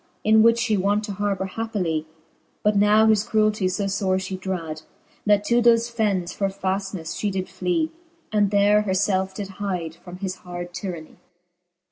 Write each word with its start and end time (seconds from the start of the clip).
In 0.23 0.41
which 0.41 0.63
(he 0.63 0.75
wont 0.77 1.03
to 1.03 1.11
harbour 1.11 1.45
happily: 1.45 2.07
But 2.63 2.75
now 2.75 3.05
his 3.05 3.23
cruelty 3.23 3.67
fo 3.67 3.87
fore 3.87 4.17
fhe 4.17 4.39
drad, 4.39 4.81
That 5.27 5.43
to 5.43 5.61
thofe 5.61 5.91
fennes 5.91 6.33
for 6.33 6.47
faftnefle 6.49 7.23
Ihe 7.23 7.31
did 7.31 7.47
fly, 7.47 7.89
And 8.31 8.49
there 8.49 8.81
her 8.81 8.93
ielfe 8.93 9.35
did 9.35 9.47
hyde 9.59 9.93
from 9.93 10.17
his 10.17 10.37
hard 10.37 10.73
tyranny. 10.73 11.17